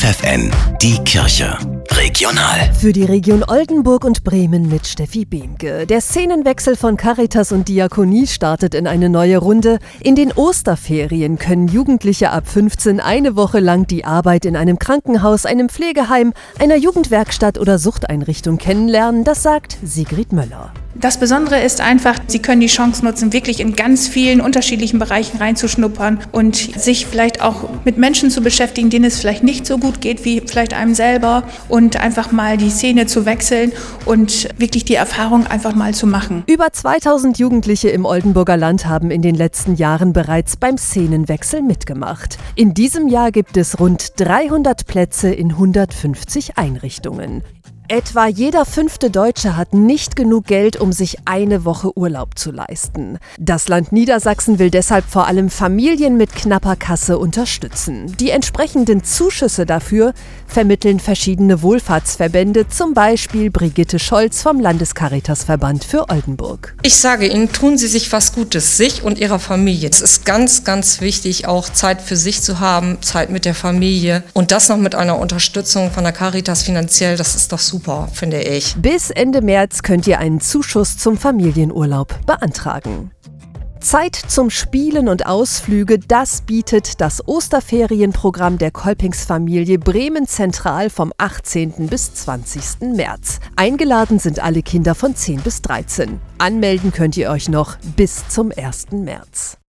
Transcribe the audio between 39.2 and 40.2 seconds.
den letzten Jahren